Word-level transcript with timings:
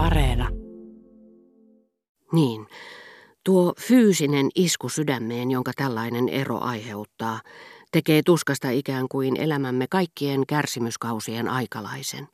Areena. 0.00 0.48
Niin, 2.32 2.66
tuo 3.44 3.72
fyysinen 3.80 4.48
isku 4.54 4.88
sydämeen, 4.88 5.50
jonka 5.50 5.72
tällainen 5.76 6.28
ero 6.28 6.58
aiheuttaa, 6.58 7.40
tekee 7.92 8.22
tuskasta 8.26 8.70
ikään 8.70 9.06
kuin 9.08 9.36
elämämme 9.36 9.86
kaikkien 9.90 10.46
kärsimyskausien 10.46 11.48
aikalaisen. 11.48 12.28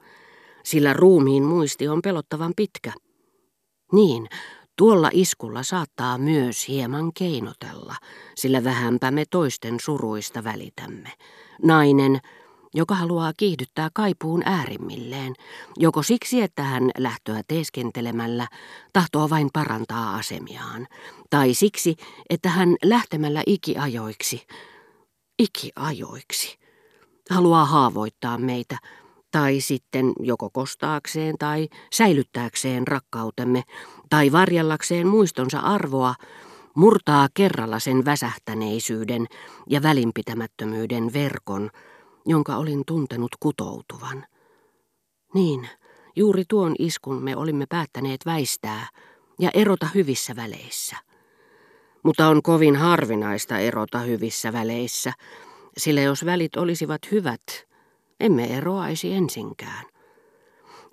Sillä 0.65 0.93
ruumiin 0.93 1.43
muisti 1.43 1.89
on 1.89 2.03
pelottavan 2.03 2.53
pitkä. 2.57 2.93
Niin, 3.93 4.29
tuolla 4.79 5.11
iskulla 5.13 5.63
saattaa 5.63 6.19
myös 6.19 6.69
hieman 6.69 7.13
keinotella, 7.13 7.95
sillä 8.35 8.65
vähänpä 8.65 9.11
me 9.11 9.25
toisten 9.31 9.81
suruista 9.81 10.45
välitämme. 10.45 11.13
Nainen, 11.63 12.21
joka 12.77 12.95
haluaa 12.95 13.33
kiihdyttää 13.37 13.91
kaipuun 13.95 14.43
äärimmilleen, 14.45 15.35
joko 15.77 16.03
siksi, 16.03 16.43
että 16.43 16.63
hän 16.63 16.91
lähtöä 16.99 17.41
teeskentelemällä 17.49 18.49
tahtoo 18.93 19.31
vain 19.31 19.49
parantaa 19.53 20.17
asemiaan, 20.17 20.87
tai 21.31 21.55
siksi, 21.55 21.97
että 22.31 22.49
hän 22.49 22.77
lähtemällä 22.85 23.43
ikiajoiksi, 23.47 24.47
ikiajoiksi, 25.39 26.59
haluaa 27.31 27.65
haavoittaa 27.65 28.39
meitä, 28.39 28.79
tai 29.31 29.61
sitten 29.61 30.13
joko 30.21 30.51
kostaakseen 30.53 31.35
tai 31.39 31.69
säilyttääkseen 31.93 32.89
rakkautemme, 32.89 33.63
tai 34.11 34.33
varjellakseen 34.33 35.07
muistonsa 35.07 35.59
arvoa, 35.59 36.15
murtaa 36.75 37.29
kerralla 37.35 37.79
sen 37.79 38.05
väsähtäneisyyden 38.05 39.27
ja 39.71 39.83
välinpitämättömyyden 39.83 41.13
verkon, 41.13 41.71
jonka 42.27 42.57
olin 42.57 42.83
tuntenut 42.87 43.31
kutoutuvan. 43.41 44.27
Niin, 45.35 45.69
juuri 46.17 46.45
tuon 46.49 46.75
iskun 46.79 47.23
me 47.23 47.37
olimme 47.37 47.65
päättäneet 47.69 48.27
väistää 48.27 48.89
ja 49.39 49.51
erota 49.55 49.89
hyvissä 49.95 50.37
väleissä. 50.37 50.97
Mutta 52.03 52.29
on 52.29 52.43
kovin 52.43 52.77
harvinaista 52.77 53.59
erota 53.59 53.99
hyvissä 53.99 54.53
väleissä, 54.53 55.13
sillä 55.77 56.01
jos 56.01 56.25
välit 56.25 56.57
olisivat 56.57 57.01
hyvät, 57.11 57.43
emme 58.21 58.57
eroaisi 58.57 59.13
ensinkään. 59.13 59.85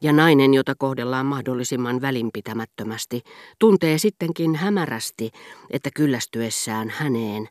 Ja 0.02 0.14
nainen, 0.14 0.54
jota 0.54 0.76
kohdellaan 0.78 1.26
mahdollisimman 1.26 2.02
välinpitämättömästi, 2.02 3.22
tuntee 3.60 3.98
sittenkin 3.98 4.56
hämärästi, 4.56 5.32
että 5.70 5.90
kyllästyessään 5.96 6.90
häneen 6.90 7.48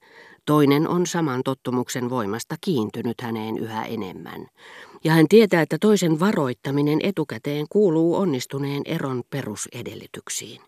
Toinen 0.47 0.89
on 0.89 1.07
saman 1.07 1.43
tottumuksen 1.45 2.11
voimasta 2.11 2.57
kiintynyt 2.61 3.21
häneen 3.21 3.59
yhä 3.59 3.85
enemmän. 3.85 4.47
Ja 5.05 5.12
hän 5.12 5.29
tietää, 5.29 5.62
että 5.62 5.77
toisen 5.81 6.21
varoittaminen 6.21 6.99
etukäteen 7.03 7.67
kuuluu 7.71 8.17
onnistuneen 8.17 8.83
eron 8.84 9.23
perusedellytyksiin. 9.31 10.61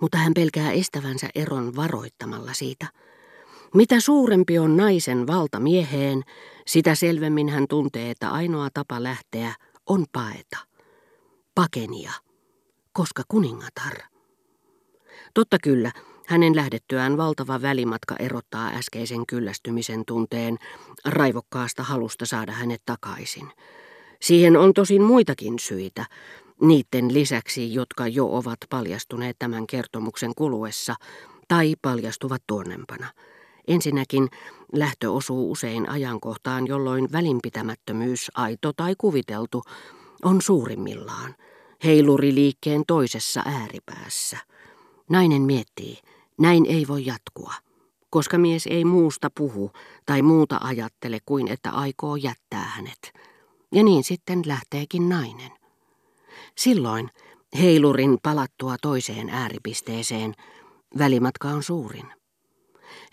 Mutta 0.00 0.18
hän 0.18 0.34
pelkää 0.34 0.72
estävänsä 0.72 1.28
eron 1.34 1.76
varoittamalla 1.76 2.52
siitä. 2.52 2.86
Mitä 3.74 4.00
suurempi 4.00 4.58
on 4.58 4.76
naisen 4.76 5.26
valta 5.26 5.60
mieheen, 5.60 6.22
sitä 6.66 6.94
selvemmin 6.94 7.48
hän 7.48 7.66
tuntee, 7.68 8.10
että 8.10 8.30
ainoa 8.30 8.68
tapa 8.74 9.02
lähteä 9.02 9.54
on 9.86 10.04
paeta. 10.12 10.56
Pakenia, 11.54 12.12
koska 12.92 13.22
kuningatar. 13.28 13.96
Totta 15.34 15.56
kyllä, 15.62 15.92
hänen 16.26 16.56
lähdettyään 16.56 17.16
valtava 17.16 17.62
välimatka 17.62 18.16
erottaa 18.18 18.68
äskeisen 18.68 19.26
kyllästymisen 19.26 20.04
tunteen 20.06 20.58
raivokkaasta 21.04 21.82
halusta 21.82 22.26
saada 22.26 22.52
hänet 22.52 22.82
takaisin. 22.86 23.52
Siihen 24.20 24.56
on 24.56 24.74
tosin 24.74 25.02
muitakin 25.02 25.58
syitä, 25.58 26.06
niiden 26.60 27.14
lisäksi, 27.14 27.74
jotka 27.74 28.06
jo 28.06 28.26
ovat 28.36 28.58
paljastuneet 28.70 29.36
tämän 29.38 29.66
kertomuksen 29.66 30.34
kuluessa 30.34 30.94
tai 31.48 31.74
paljastuvat 31.82 32.42
tuonnempana. 32.46 33.06
Ensinnäkin 33.68 34.28
lähtö 34.72 35.10
osuu 35.12 35.52
usein 35.52 35.88
ajankohtaan, 35.88 36.66
jolloin 36.66 37.12
välinpitämättömyys, 37.12 38.30
aito 38.34 38.72
tai 38.72 38.94
kuviteltu, 38.98 39.62
on 40.22 40.42
suurimmillaan, 40.42 41.34
heiluriliikkeen 41.84 42.82
toisessa 42.86 43.42
ääripäässä. 43.46 44.38
Nainen 45.10 45.42
miettii, 45.42 45.98
näin 46.38 46.66
ei 46.66 46.88
voi 46.88 47.06
jatkua, 47.06 47.54
koska 48.10 48.38
mies 48.38 48.66
ei 48.66 48.84
muusta 48.84 49.30
puhu 49.36 49.70
tai 50.06 50.22
muuta 50.22 50.60
ajattele 50.62 51.18
kuin 51.26 51.48
että 51.48 51.70
aikoo 51.70 52.16
jättää 52.16 52.64
hänet. 52.64 53.12
Ja 53.72 53.82
niin 53.82 54.04
sitten 54.04 54.42
lähteekin 54.46 55.08
nainen. 55.08 55.50
Silloin 56.56 57.10
heilurin 57.58 58.18
palattua 58.22 58.76
toiseen 58.82 59.30
ääripisteeseen 59.30 60.34
välimatka 60.98 61.48
on 61.48 61.62
suurin. 61.62 62.12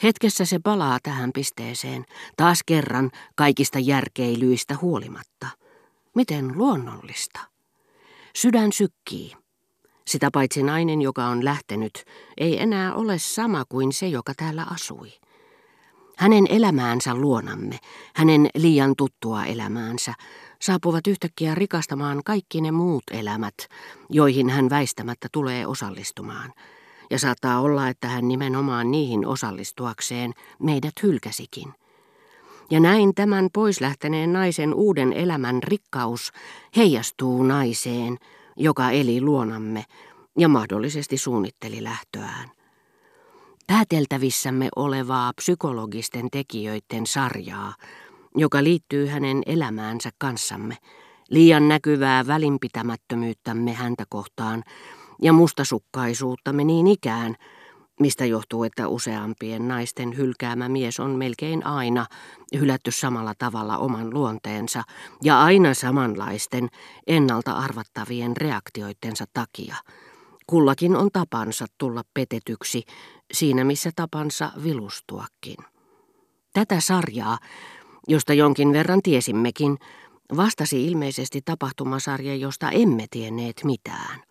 Hetkessä 0.04 0.46
se 0.46 0.60
palaa 0.60 1.00
tähän 1.04 1.32
pisteeseen, 1.34 2.06
taas 2.38 2.64
kerran 2.66 3.12
kaikista 3.36 3.80
järkeilyistä 3.80 4.78
huolimatta. 4.82 5.48
Miten 6.16 6.58
luonnollista. 6.58 7.40
Sydän 8.36 8.72
sykkii. 8.72 9.41
Sitä 10.08 10.30
paitsi 10.34 10.64
nainen, 10.64 11.02
joka 11.02 11.26
on 11.26 11.46
lähtenyt, 11.46 12.06
ei 12.38 12.62
enää 12.62 12.94
ole 12.94 13.20
sama 13.20 13.64
kuin 13.70 13.94
se, 13.94 14.08
joka 14.08 14.34
täällä 14.38 14.66
asui. 14.72 15.14
Hänen 16.18 16.46
elämäänsä 16.50 17.16
luonamme, 17.16 17.80
hänen 18.16 18.48
liian 18.56 18.94
tuttua 18.98 19.46
elämäänsä, 19.46 20.14
saapuvat 20.62 21.08
yhtäkkiä 21.08 21.56
rikastamaan 21.56 22.22
kaikki 22.26 22.62
ne 22.62 22.72
muut 22.72 23.04
elämät, 23.12 23.56
joihin 24.10 24.50
hän 24.50 24.70
väistämättä 24.70 25.28
tulee 25.32 25.68
osallistumaan. 25.68 26.54
Ja 27.10 27.20
saattaa 27.20 27.62
olla, 27.62 27.88
että 27.88 28.08
hän 28.08 28.28
nimenomaan 28.28 28.92
niihin 28.92 29.28
osallistuakseen 29.28 30.34
meidät 30.60 30.94
hylkäsikin. 31.04 31.74
Ja 32.72 32.80
näin 32.80 33.16
tämän 33.16 33.50
pois 33.54 33.82
lähteneen 33.82 34.34
naisen 34.34 34.74
uuden 34.74 35.14
elämän 35.14 35.64
rikkaus 35.64 36.32
heijastuu 36.76 37.44
naiseen, 37.44 38.18
joka 38.62 38.92
eli 38.92 39.22
luonamme 39.22 39.84
ja 40.38 40.48
mahdollisesti 40.48 41.18
suunnitteli 41.18 41.84
lähtöään. 41.84 42.50
Pääteltävissämme 43.68 44.70
olevaa 44.76 45.34
psykologisten 45.36 46.28
tekijöiden 46.32 47.06
sarjaa, 47.06 47.74
joka 48.36 48.64
liittyy 48.64 49.08
hänen 49.08 49.42
elämäänsä 49.46 50.10
kanssamme, 50.18 50.78
liian 51.30 51.68
näkyvää 51.68 52.28
välinpitämättömyyttämme 52.28 53.74
häntä 53.74 54.04
kohtaan 54.10 54.64
ja 55.22 55.34
mustasukkaisuuttamme 55.34 56.64
niin 56.64 56.88
ikään– 56.88 57.36
mistä 58.02 58.26
johtuu, 58.26 58.64
että 58.64 58.88
useampien 58.88 59.68
naisten 59.68 60.18
hylkäämä 60.18 60.70
mies 60.70 61.00
on 61.00 61.12
melkein 61.12 61.66
aina 61.66 62.06
hylätty 62.60 62.92
samalla 62.92 63.34
tavalla 63.38 63.78
oman 63.78 64.14
luonteensa 64.14 64.84
ja 65.24 65.44
aina 65.44 65.74
samanlaisten 65.74 66.70
ennalta 67.08 67.52
arvattavien 67.52 68.38
reaktioittensa 68.38 69.26
takia. 69.34 69.76
Kullakin 70.48 70.96
on 70.96 71.10
tapansa 71.14 71.66
tulla 71.78 72.04
petetyksi 72.14 72.84
siinä, 73.34 73.64
missä 73.64 73.92
tapansa 73.96 74.52
vilustuakin. 74.64 75.58
Tätä 76.54 76.80
sarjaa, 76.80 77.38
josta 78.08 78.34
jonkin 78.34 78.74
verran 78.74 79.02
tiesimmekin, 79.02 79.78
vastasi 80.38 80.86
ilmeisesti 80.88 81.42
tapahtumasarja, 81.46 82.36
josta 82.36 82.72
emme 82.72 83.06
tienneet 83.12 83.62
mitään. 83.64 84.31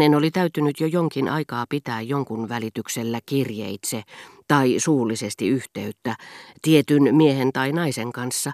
Hänen 0.00 0.14
oli 0.14 0.30
täytynyt 0.30 0.80
jo 0.80 0.86
jonkin 0.86 1.28
aikaa 1.28 1.64
pitää 1.68 2.00
jonkun 2.00 2.48
välityksellä 2.48 3.20
kirjeitse 3.26 4.02
tai 4.48 4.74
suullisesti 4.78 5.48
yhteyttä 5.48 6.16
tietyn 6.62 7.14
miehen 7.14 7.52
tai 7.52 7.72
naisen 7.72 8.12
kanssa 8.12 8.52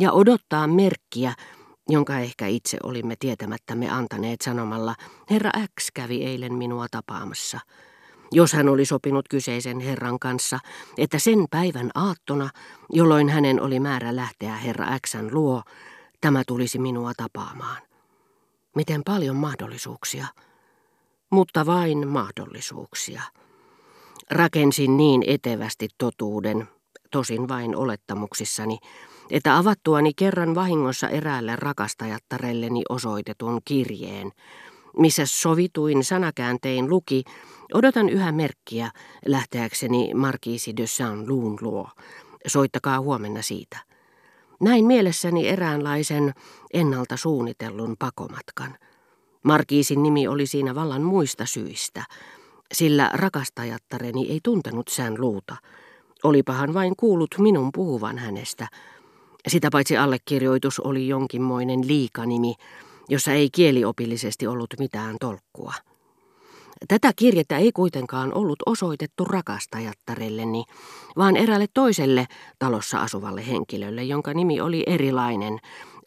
ja 0.00 0.12
odottaa 0.12 0.66
merkkiä, 0.66 1.34
jonka 1.88 2.18
ehkä 2.18 2.46
itse 2.46 2.78
olimme 2.82 3.14
tietämättämme 3.18 3.90
antaneet 3.90 4.40
sanomalla, 4.40 4.94
herra 5.30 5.50
X 5.80 5.88
kävi 5.94 6.24
eilen 6.24 6.54
minua 6.54 6.86
tapaamassa. 6.90 7.60
Jos 8.32 8.52
hän 8.52 8.68
oli 8.68 8.84
sopinut 8.84 9.28
kyseisen 9.28 9.80
herran 9.80 10.18
kanssa, 10.18 10.58
että 10.98 11.18
sen 11.18 11.44
päivän 11.50 11.90
aattona, 11.94 12.50
jolloin 12.90 13.28
hänen 13.28 13.60
oli 13.60 13.80
määrä 13.80 14.16
lähteä 14.16 14.56
herra 14.56 14.86
Xn 15.06 15.28
luo, 15.32 15.62
tämä 16.20 16.42
tulisi 16.46 16.78
minua 16.78 17.12
tapaamaan. 17.16 17.82
Miten 18.76 19.02
paljon 19.04 19.36
mahdollisuuksia 19.36 20.26
mutta 21.30 21.66
vain 21.66 22.08
mahdollisuuksia. 22.08 23.22
Rakensin 24.30 24.96
niin 24.96 25.22
etevästi 25.26 25.88
totuuden, 25.98 26.68
tosin 27.10 27.48
vain 27.48 27.76
olettamuksissani, 27.76 28.78
että 29.30 29.56
avattuani 29.56 30.12
kerran 30.14 30.54
vahingossa 30.54 31.08
eräälle 31.08 31.56
rakastajattarelleni 31.56 32.82
osoitetun 32.88 33.60
kirjeen, 33.64 34.32
missä 34.98 35.26
sovituin 35.26 36.04
sanakääntein 36.04 36.90
luki, 36.90 37.24
odotan 37.74 38.08
yhä 38.08 38.32
merkkiä 38.32 38.90
lähteäkseni 39.26 40.14
Markiisi 40.14 40.76
de 40.76 40.86
Saint-Loun 40.86 41.58
luo. 41.60 41.88
Soittakaa 42.46 43.00
huomenna 43.00 43.42
siitä. 43.42 43.78
Näin 44.60 44.84
mielessäni 44.84 45.48
eräänlaisen 45.48 46.34
ennalta 46.72 47.16
suunnitellun 47.16 47.96
pakomatkan– 47.98 48.76
Markiisin 49.46 50.02
nimi 50.02 50.28
oli 50.28 50.46
siinä 50.46 50.74
vallan 50.74 51.02
muista 51.02 51.46
syistä, 51.46 52.04
sillä 52.74 53.10
rakastajattareni 53.14 54.30
ei 54.30 54.40
tuntenut 54.42 54.88
sään 54.88 55.14
luuta. 55.18 55.56
Olipahan 56.24 56.74
vain 56.74 56.96
kuullut 56.96 57.34
minun 57.38 57.70
puhuvan 57.72 58.18
hänestä. 58.18 58.68
Sitä 59.48 59.68
paitsi 59.72 59.96
allekirjoitus 59.96 60.80
oli 60.80 61.08
jonkinmoinen 61.08 61.86
liikanimi, 61.86 62.54
jossa 63.08 63.32
ei 63.32 63.50
kieliopillisesti 63.50 64.46
ollut 64.46 64.74
mitään 64.78 65.16
tolkkua. 65.20 65.72
Tätä 66.88 67.12
kirjettä 67.16 67.56
ei 67.56 67.72
kuitenkaan 67.72 68.34
ollut 68.34 68.58
osoitettu 68.66 69.24
rakastajattarelleni, 69.24 70.64
vaan 71.16 71.36
eräälle 71.36 71.66
toiselle 71.74 72.26
talossa 72.58 73.00
asuvalle 73.00 73.46
henkilölle, 73.46 74.04
jonka 74.04 74.34
nimi 74.34 74.60
oli 74.60 74.82
erilainen. 74.86 75.58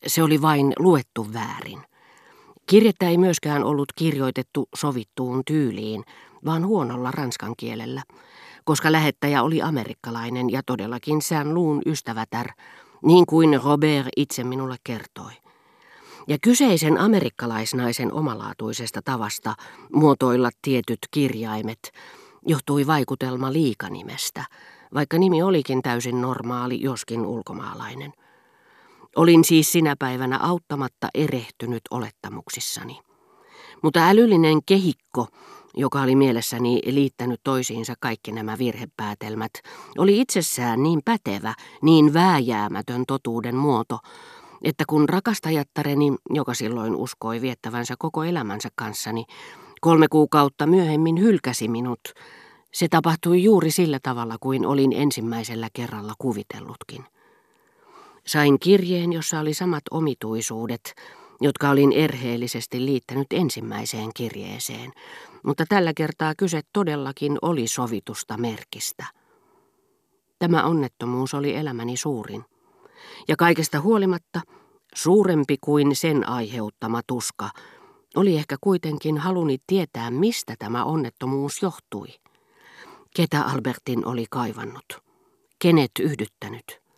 Se 0.07 0.23
oli 0.23 0.41
vain 0.41 0.73
luettu 0.79 1.33
väärin. 1.33 1.88
Kirjettä 2.69 3.09
ei 3.09 3.17
myöskään 3.17 3.63
ollut 3.63 3.93
kirjoitettu 3.95 4.69
sovittuun 4.75 5.41
tyyliin, 5.45 6.03
vaan 6.45 6.65
huonolla 6.65 7.11
ranskan 7.11 7.53
kielellä, 7.57 8.03
koska 8.63 8.91
lähettäjä 8.91 9.43
oli 9.43 9.61
amerikkalainen 9.61 10.49
ja 10.49 10.61
todellakin 10.65 11.21
sään 11.21 11.53
luun 11.53 11.81
ystävätär, 11.85 12.47
niin 13.05 13.25
kuin 13.25 13.59
Robert 13.63 14.07
itse 14.17 14.43
minulle 14.43 14.75
kertoi. 14.83 15.31
Ja 16.27 16.37
kyseisen 16.41 16.97
amerikkalaisnaisen 16.97 18.13
omalaatuisesta 18.13 19.01
tavasta 19.05 19.55
muotoilla 19.93 20.49
tietyt 20.61 20.99
kirjaimet 21.11 21.91
johtui 22.47 22.87
vaikutelma 22.87 23.53
liikanimestä, 23.53 24.45
vaikka 24.93 25.17
nimi 25.17 25.43
olikin 25.43 25.81
täysin 25.81 26.21
normaali, 26.21 26.81
joskin 26.81 27.25
ulkomaalainen. 27.25 28.13
Olin 29.15 29.43
siis 29.43 29.71
sinä 29.71 29.95
päivänä 29.99 30.39
auttamatta 30.41 31.07
erehtynyt 31.13 31.81
olettamuksissani. 31.91 32.99
Mutta 33.83 34.07
älyllinen 34.09 34.59
kehikko, 34.65 35.27
joka 35.75 36.01
oli 36.01 36.15
mielessäni 36.15 36.81
liittänyt 36.85 37.39
toisiinsa 37.43 37.93
kaikki 37.99 38.31
nämä 38.31 38.57
virhepäätelmät, 38.57 39.51
oli 39.97 40.21
itsessään 40.21 40.83
niin 40.83 41.01
pätevä, 41.05 41.53
niin 41.81 42.13
vääjäämätön 42.13 43.03
totuuden 43.07 43.55
muoto, 43.55 43.99
että 44.63 44.83
kun 44.87 45.09
rakastajattareni, 45.09 46.15
joka 46.29 46.53
silloin 46.53 46.95
uskoi 46.95 47.41
viettävänsä 47.41 47.95
koko 47.99 48.23
elämänsä 48.23 48.69
kanssani, 48.75 49.25
kolme 49.81 50.07
kuukautta 50.07 50.67
myöhemmin 50.67 51.19
hylkäsi 51.19 51.67
minut, 51.67 51.99
se 52.73 52.87
tapahtui 52.87 53.43
juuri 53.43 53.71
sillä 53.71 53.99
tavalla 54.03 54.35
kuin 54.39 54.65
olin 54.65 54.93
ensimmäisellä 54.93 55.67
kerralla 55.73 56.13
kuvitellutkin. 56.17 57.05
Sain 58.29 58.59
kirjeen, 58.59 59.13
jossa 59.13 59.39
oli 59.39 59.53
samat 59.53 59.83
omituisuudet, 59.91 60.93
jotka 61.41 61.69
olin 61.69 61.91
erheellisesti 61.91 62.85
liittänyt 62.85 63.27
ensimmäiseen 63.33 64.09
kirjeeseen, 64.15 64.91
mutta 65.43 65.65
tällä 65.69 65.93
kertaa 65.95 66.33
kyse 66.37 66.61
todellakin 66.73 67.37
oli 67.41 67.67
sovitusta 67.67 68.37
merkistä. 68.37 69.05
Tämä 70.39 70.63
onnettomuus 70.63 71.33
oli 71.33 71.55
elämäni 71.55 71.97
suurin. 71.97 72.45
Ja 73.27 73.35
kaikesta 73.35 73.81
huolimatta, 73.81 74.41
suurempi 74.95 75.57
kuin 75.61 75.95
sen 75.95 76.29
aiheuttama 76.29 77.01
tuska, 77.07 77.49
oli 78.15 78.37
ehkä 78.37 78.55
kuitenkin 78.61 79.17
haluni 79.17 79.57
tietää, 79.67 80.11
mistä 80.11 80.55
tämä 80.59 80.83
onnettomuus 80.83 81.61
johtui. 81.61 82.07
Ketä 83.15 83.41
Albertin 83.41 84.05
oli 84.05 84.25
kaivannut? 84.29 85.03
Kenet 85.59 85.91
yhdyttänyt? 85.99 86.88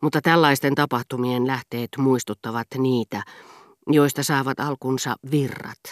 Mutta 0.00 0.20
tällaisten 0.20 0.74
tapahtumien 0.74 1.46
lähteet 1.46 1.88
muistuttavat 1.98 2.66
niitä, 2.78 3.22
joista 3.86 4.22
saavat 4.22 4.60
alkunsa 4.60 5.16
virrat. 5.30 5.82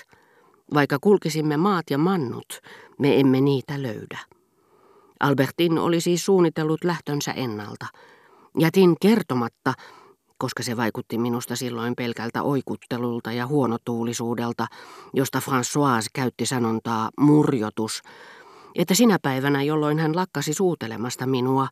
Vaikka 0.75 0.99
kulkisimme 1.00 1.56
maat 1.56 1.91
ja 1.91 1.99
mannut, 1.99 2.61
me 2.99 3.20
emme 3.20 3.41
niitä 3.41 3.82
löydä. 3.82 4.19
Albertin 5.20 5.79
oli 5.79 6.00
siis 6.00 6.25
suunnitellut 6.25 6.85
lähtönsä 6.85 7.32
ennalta. 7.32 7.87
Jätin 8.58 8.94
kertomatta, 9.00 9.75
koska 10.38 10.62
se 10.62 10.76
vaikutti 10.76 11.19
minusta 11.19 11.56
silloin 11.56 11.94
pelkältä 11.97 12.43
oikuttelulta 12.43 13.32
ja 13.32 13.47
huonotuulisuudelta, 13.47 14.67
josta 15.14 15.38
François 15.38 16.06
käytti 16.12 16.47
sanontaa 16.47 17.11
murjotus, 17.20 18.03
että 18.75 18.94
sinä 18.94 19.19
päivänä, 19.23 19.62
jolloin 19.62 19.99
hän 19.99 20.17
lakkasi 20.17 20.55
suutelemasta 20.55 21.26
minua, 21.26 21.69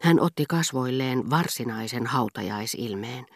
hän 0.00 0.20
otti 0.20 0.44
kasvoilleen 0.48 1.30
varsinaisen 1.30 2.06
hautajaisilmeen. 2.06 3.26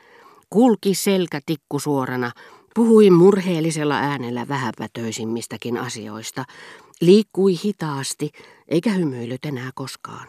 Kulki 0.50 0.94
selkä 0.94 1.40
tikku 1.46 1.78
suorana, 1.78 2.30
puhui 2.74 3.10
murheellisella 3.10 3.94
äänellä 3.98 4.48
vähäpätöisimmistäkin 4.48 5.78
asioista, 5.78 6.44
liikkui 7.00 7.54
hitaasti 7.64 8.30
eikä 8.68 8.90
hymyillyt 8.90 9.44
enää 9.44 9.70
koskaan. 9.74 10.28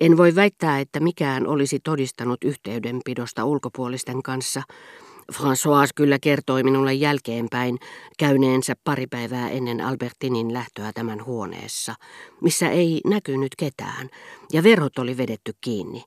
En 0.00 0.16
voi 0.16 0.34
väittää, 0.34 0.80
että 0.80 1.00
mikään 1.00 1.46
olisi 1.46 1.80
todistanut 1.80 2.44
yhteydenpidosta 2.44 3.44
ulkopuolisten 3.44 4.22
kanssa. 4.22 4.62
François 5.32 5.88
kyllä 5.94 6.18
kertoi 6.18 6.62
minulle 6.62 6.94
jälkeenpäin 6.94 7.78
käyneensä 8.18 8.74
pari 8.84 9.06
päivää 9.06 9.50
ennen 9.50 9.80
Albertinin 9.80 10.52
lähtöä 10.52 10.92
tämän 10.92 11.24
huoneessa, 11.24 11.94
missä 12.40 12.68
ei 12.68 13.00
näkynyt 13.04 13.52
ketään, 13.58 14.10
ja 14.52 14.62
verhot 14.62 14.98
oli 14.98 15.16
vedetty 15.16 15.52
kiinni. 15.60 16.04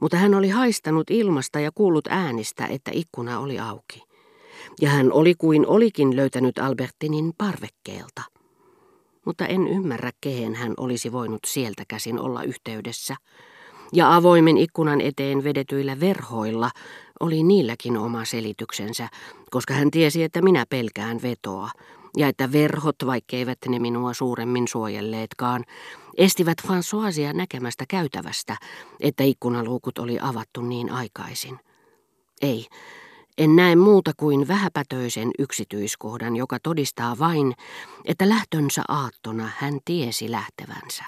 Mutta 0.00 0.16
hän 0.16 0.34
oli 0.34 0.48
haistanut 0.48 1.10
ilmasta 1.10 1.60
ja 1.60 1.70
kuullut 1.74 2.06
äänistä, 2.10 2.66
että 2.66 2.90
ikkuna 2.94 3.40
oli 3.40 3.58
auki. 3.58 4.02
Ja 4.80 4.90
hän 4.90 5.12
oli 5.12 5.34
kuin 5.34 5.66
olikin 5.66 6.16
löytänyt 6.16 6.58
Albertinin 6.58 7.32
parvekkeelta 7.38 8.22
mutta 9.28 9.46
en 9.46 9.68
ymmärrä, 9.68 10.10
kehen 10.20 10.54
hän 10.54 10.74
olisi 10.76 11.12
voinut 11.12 11.40
sieltä 11.46 11.84
käsin 11.88 12.20
olla 12.20 12.42
yhteydessä. 12.42 13.16
Ja 13.92 14.16
avoimen 14.16 14.56
ikkunan 14.56 15.00
eteen 15.00 15.44
vedetyillä 15.44 16.00
verhoilla 16.00 16.70
oli 17.20 17.42
niilläkin 17.42 17.96
oma 17.96 18.24
selityksensä, 18.24 19.08
koska 19.50 19.74
hän 19.74 19.90
tiesi, 19.90 20.22
että 20.22 20.42
minä 20.42 20.64
pelkään 20.68 21.22
vetoa, 21.22 21.70
ja 22.16 22.28
että 22.28 22.52
verhot, 22.52 22.96
vaikkeivät 23.06 23.58
ne 23.68 23.78
minua 23.78 24.14
suuremmin 24.14 24.68
suojelleetkaan, 24.68 25.64
estivät 26.16 26.58
Françoisia 26.62 27.32
näkemästä 27.36 27.84
käytävästä, 27.88 28.56
että 29.00 29.24
ikkunaluukut 29.24 29.98
oli 29.98 30.18
avattu 30.20 30.62
niin 30.62 30.90
aikaisin. 30.92 31.58
Ei, 32.42 32.66
en 33.38 33.56
näe 33.56 33.76
muuta 33.76 34.12
kuin 34.16 34.48
vähäpätöisen 34.48 35.30
yksityiskohdan, 35.38 36.36
joka 36.36 36.58
todistaa 36.62 37.18
vain, 37.18 37.54
että 38.04 38.28
lähtönsä 38.28 38.82
aattona 38.88 39.50
hän 39.56 39.78
tiesi 39.84 40.30
lähtevänsä. 40.30 41.04